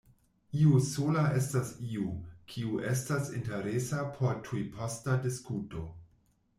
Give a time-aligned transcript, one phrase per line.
[0.61, 2.07] Iu sola estas iu,
[2.55, 5.89] kiu estas interesa por tujposta diskuto.